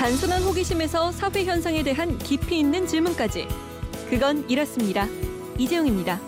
[0.00, 3.46] 단순한 호기심에서 사회 현상에 대한 깊이 있는 질문까지.
[4.08, 5.06] 그건 이렇습니다.
[5.58, 6.18] 이재용입니다.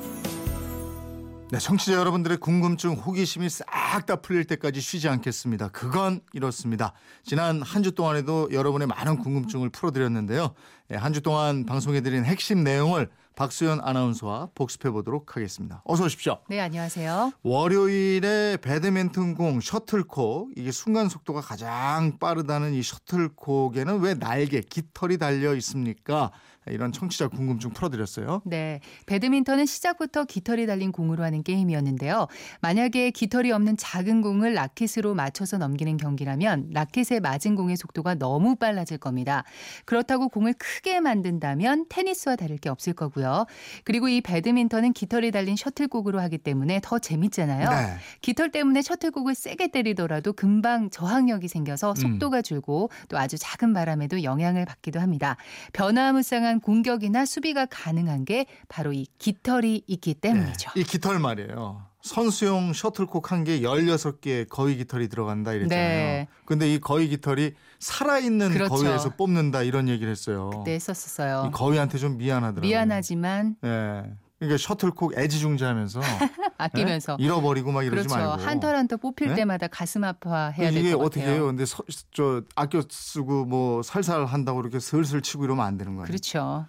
[1.51, 5.69] 네, 청취자 여러분들의 궁금증, 호기심이 싹 다 풀릴 때까지 쉬지 않겠습니다.
[5.69, 6.93] 그건 이렇습니다.
[7.25, 10.55] 지난 한 주 동안에도 여러분의 많은 궁금증을 풀어드렸는데요.
[10.89, 15.83] 네, 한주 동안 방송해드린 핵심 내용을 박수현 아나운서와 복습해 보도록 하겠습니다.
[15.85, 16.39] 어서 오십시오.
[16.49, 17.33] 네, 안녕하세요.
[17.43, 26.31] 월요일에 배드민턴공 셔틀콕 이게 순간 속도가 가장 빠르다는 이 셔틀콕에는 왜 날개 깃털이 달려 있습니까?
[26.69, 28.43] 이런 청취자 궁금증 풀어드렸어요.
[28.45, 32.29] 네, 배드민턴은 시작부터 깃털이 달린 공으로 하는 게임이었는데요.
[32.61, 38.99] 만약에 깃털이 없는 작은 공을 라켓으로 맞춰서 넘기는 경기라면 라켓에 맞은 공의 속도가 너무 빨라질
[38.99, 39.43] 겁니다.
[39.87, 43.47] 그렇다고 공을 크게 만든다면 테니스와 다를 게 없을 거고요.
[43.85, 47.71] 그리고 이 배드민턴은 깃털이 달린 셔틀콕으로 하기 때문에 더 재밌잖아요.
[47.71, 47.97] 네.
[48.21, 52.43] 깃털 때문에 셔틀콕을 세게 때리더라도 금방 저항력이 생겨서 속도가 음.
[52.43, 55.37] 줄고 또 아주 작은 바람에도 영향을 받기도 합니다.
[55.73, 60.71] 변화무쌍한 공격이나 수비가 가능한 게 바로 이 깃털이 있기 때문이죠.
[60.75, 61.92] 네, 이 깃털 말이에요.
[62.03, 65.89] 선수용 셔틀콕 한 개 16개 거위 깃털이 들어간다 이랬잖아요.
[65.89, 66.29] 네.
[66.45, 68.75] 근데 이 거위 깃털이 살아있는 그렇죠.
[68.75, 70.51] 거위에서 뽑는다 이런 얘기를 했어요.
[70.51, 71.47] 그때 했었어요.
[71.49, 72.69] 이 거위한테 좀 미안하더라고요.
[72.69, 74.13] 미안하지만 네.
[74.39, 76.01] 그러니까 셔틀콕 애지중지하면서
[76.59, 77.25] 아끼면서 네?
[77.25, 78.15] 잃어버리고 막 이러지 그렇죠.
[78.29, 79.35] 말고 한털 한 털 뽑힐 네?
[79.37, 80.81] 때마다 가슴 아파해야 될것 같아요.
[80.81, 81.47] 이게 어떻게 해요?
[81.47, 86.07] 근데 서, 저 아껴 쓰고 뭐 살살 한다고 이렇게 슬슬 치고 이러면 안 되는 거예요.
[86.07, 86.67] 그렇죠.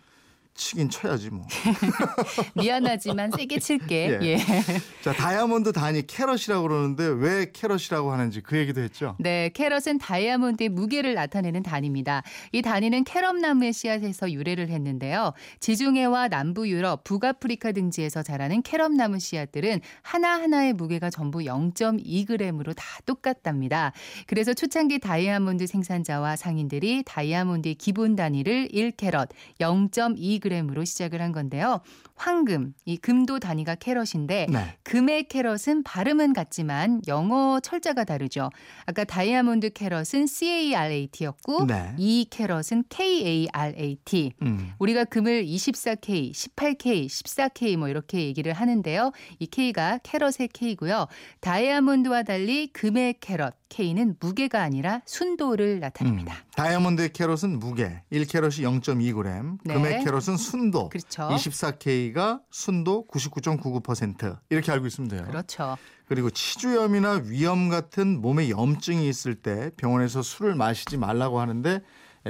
[0.55, 1.47] 치긴 쳐야지 뭐.
[2.53, 4.19] 미안하지만 세게 칠게.
[4.21, 4.27] 예.
[4.27, 4.37] 예.
[5.01, 9.15] 자 다이아몬드 단위 캐럿이라고 그러는데 왜 캐럿이라고 하는지 그 얘기도 했죠.
[9.19, 12.21] 네, 캐럿은 다이아몬드의 무게를 나타내는 단위입니다.
[12.51, 15.33] 이 단위는 캐럽나무의 씨앗에서 유래를 했는데요.
[15.59, 23.91] 지중해와 남부 유럽, 북아프리카 등지에서 자라는 캐럽나무 씨앗들은 하나 하나의 무게가 전부 0.2g으로 다 똑같답니다.
[24.27, 31.81] 그래서 초창기 다이아몬드 생산자와 상인들이 다이아몬드의 기본 단위를 1캐럿 0.2g 1g으로 시작을 한 건데요.
[32.15, 34.77] 황금, 이 금도 단위가 캐럿인데 네.
[34.83, 38.49] 금의 캐럿은 발음은 같지만 영어 철자가 다르죠.
[38.85, 41.95] 아까 다이아몬드 캐럿은 CARAT였고 네.
[41.97, 44.33] 이 캐럿은 KARAT.
[44.41, 44.71] 음.
[44.79, 49.11] 우리가 금을 24K, 18K, 14K 뭐 이렇게 얘기를 하는데요.
[49.39, 51.07] 이 K가 캐럿의 K고요.
[51.41, 56.33] 다이아몬드와 달리 금의 캐럿 K는 무게가 아니라 순도를 나타냅니다.
[56.33, 56.51] 음.
[56.55, 59.73] 다이아몬드의 캐럿은 무게, 1캐럿이 0.2g, 네.
[59.73, 61.29] 금의 캐럿은 순도 그렇죠.
[61.29, 65.23] 24K가 순도 99.99% 이렇게 알고 있으면 돼요.
[65.25, 65.77] 그렇죠.
[66.07, 71.81] 그리고 치주염이나 위염 같은 몸에 염증이 있을 때 병원에서 술을 마시지 말라고 하는데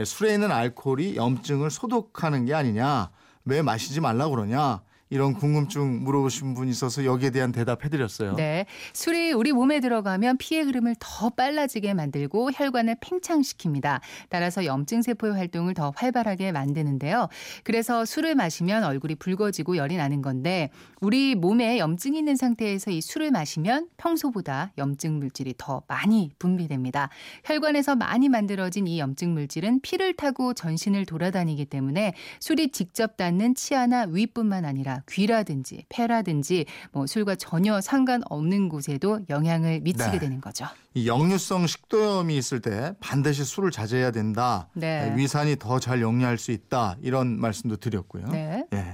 [0.06, 3.12] 술에 있는 알코올이 염증을 소독하는 게 아니냐?
[3.46, 4.82] 왜 마시지 말라고 그러냐?
[5.14, 8.36] 이런 궁금증 물어보신 분이 있어서 여기에 대한 대답해드렸어요.
[8.36, 8.66] 네.
[8.94, 14.02] 술이 우리 몸에 들어가면 피의 흐름을 더 빨라지게 만들고 혈관을 팽창시킵니다.
[14.30, 17.28] 따라서 염증 세포의 활동을 더 활발하게 만드는데요.
[17.64, 23.30] 그래서 술을 마시면 얼굴이 붉어지고 열이 나는 건데 우리 몸에 염증이 있는 상태에서 이 술을
[23.30, 27.10] 마시면 평소보다 염증 물질이 더 많이 분비됩니다.
[27.44, 34.08] 혈관에서 많이 만들어진 이 염증 물질은 피를 타고 전신을 돌아다니기 때문에 술이 직접 닿는 치아나
[34.10, 40.20] 위뿐만 아니라 귀라든지 폐라든지 뭐 술과 전혀 상관없는 곳에도 영향을 미치게 네.
[40.20, 40.66] 되는 거죠.
[40.94, 44.70] 이 역류성 식도염이 있을 때 반드시 술을 자제해야 된다.
[44.74, 45.14] 네.
[45.16, 46.98] 위산이 더 잘 영리할 수 있다.
[47.02, 48.28] 이런 말씀도 드렸고요.
[48.28, 48.66] 네.
[48.70, 48.93] 네.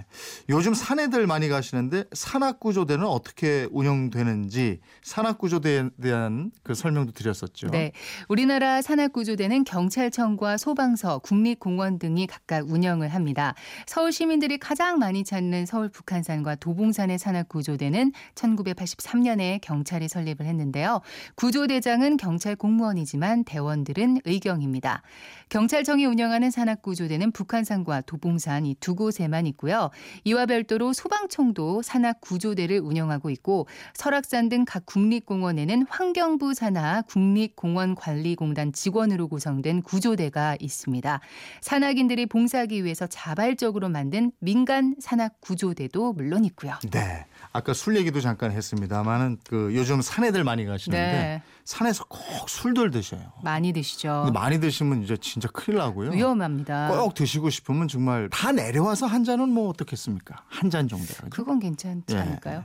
[0.49, 7.67] 요즘 산에들 많이 가시는데 산악구조대는 어떻게 운영되는지 산악구조대에 대한 그 설명도 드렸었죠.
[7.67, 7.91] 네.
[8.27, 13.53] 우리나라 산악구조대는 경찰청과 소방서, 국립공원 등이 각각 운영을 합니다.
[13.85, 21.01] 서울 시민들이 가장 많이 찾는 서울 북한산과 도봉산의 산악구조대는 1983년에 경찰이 설립을 했는데요.
[21.35, 25.03] 구조대장은 경찰 공무원이지만 대원들은 의경입니다.
[25.49, 29.89] 경찰청이 운영하는 산악구조대는 북한산과 도봉산 이 두 곳에만 있고요.
[30.23, 39.27] 이와 별도로 소방청도 산악 구조대를 운영하고 있고 설악산 등 각 국립공원에는 환경부 산하 국립공원관리공단 직원으로
[39.27, 41.19] 구성된 구조대가 있습니다.
[41.61, 46.75] 산악인들이 봉사하기 위해서 자발적으로 만든 민간 산악 구조대도 물론 있고요.
[46.91, 47.25] 네.
[47.51, 51.41] 아까 술 얘기도 잠깐 했습니다만은 그 요즘 산에들 많이 가시는데 네.
[51.65, 53.21] 산에서 꼭 술들 드셔요.
[53.43, 54.31] 많이 드시죠.
[54.33, 56.11] 많이 드시면 이제 진짜 큰일 나고요.
[56.11, 56.89] 위험합니다.
[56.99, 60.43] 꼭 드시고 싶으면 정말 다 내려와서 한 잔은 뭐 어떻 겠습니까?
[60.47, 61.05] 한 잔 정도.
[61.29, 62.17] 그건 괜찮지 예.
[62.19, 62.63] 않을까요?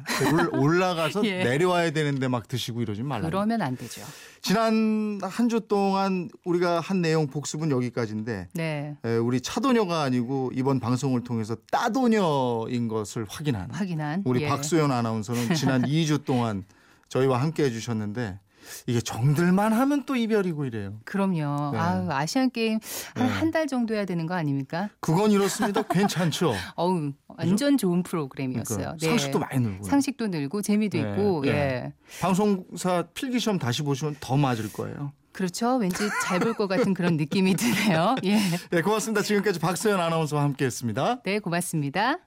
[0.52, 1.42] 올라가서 예.
[1.44, 3.26] 내려와야 되는데 막 드시고 이러지 말라.
[3.26, 4.02] 그러면 안 되죠.
[4.40, 8.96] 지난 한 주 동안 우리가 한 내용 복습은 여기까지인데 네.
[9.04, 14.48] 에, 우리 차도녀가 아니고 이번 방송을 통해서 따도녀인 것을 확인한 확인한 우리 예.
[14.48, 16.64] 박수연 아나운서는 지난 2주 동안
[17.08, 18.38] 저희와 함께 해주셨는데
[18.87, 20.99] 이게 정들만 하면 또 이별이고 이래요.
[21.05, 21.70] 그럼요.
[21.72, 21.78] 네.
[21.78, 22.78] 아유, 아시안 게임
[23.14, 23.32] 한 네.
[23.32, 24.90] 한달 정도 해야 되는 거 아닙니까?
[25.00, 25.82] 그건 이렇습니다.
[25.88, 26.55] 괜찮죠.
[26.76, 28.76] 어우, 완전 좋은 프로그램이었어요.
[28.78, 29.08] 그러니까 네.
[29.08, 29.84] 상식도 많이 늘고.
[29.84, 31.50] 상식도 늘고 재미도 네, 있고 네.
[31.50, 31.93] 예.
[32.20, 35.12] 방송사 필기 시험 다시 보시면 더 맞을 거예요.
[35.32, 35.76] 그렇죠.
[35.78, 38.14] 왠지 잘 볼 것 같은 그런 느낌이 드네요.
[38.25, 38.38] 예.
[38.70, 39.22] 네, 고맙습니다.
[39.22, 41.22] 지금까지 박서연 아나운서와 함께했습니다.
[41.25, 42.19] 네, 고맙습니다.